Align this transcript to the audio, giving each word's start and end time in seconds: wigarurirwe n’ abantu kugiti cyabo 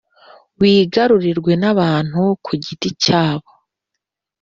wigarurirwe 0.59 1.51
n’ 1.61 1.63
abantu 1.73 2.21
kugiti 2.45 2.89
cyabo 3.03 3.49